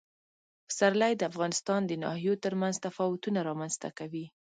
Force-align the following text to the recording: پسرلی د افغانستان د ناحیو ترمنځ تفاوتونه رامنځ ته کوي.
پسرلی 0.67 1.13
د 1.17 1.21
افغانستان 1.31 1.81
د 1.85 1.91
ناحیو 2.03 2.41
ترمنځ 2.43 2.75
تفاوتونه 2.85 3.39
رامنځ 3.49 3.73
ته 3.81 3.89
کوي. 3.99 4.25